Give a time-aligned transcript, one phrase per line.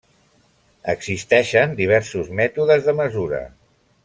[0.93, 3.45] Existeixen diversos mètodes de mesura.